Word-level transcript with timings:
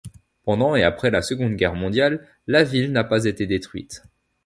Pendant 0.45 0.75
et 0.75 0.81
après 0.81 1.11
la 1.11 1.21
Seconde 1.21 1.53
Guerre 1.55 1.75
mondiale, 1.75 2.27
la 2.47 2.63
ville 2.63 2.91
n'a 2.91 3.03
pas 3.03 3.25
été 3.25 3.45
détruite. 3.45 4.01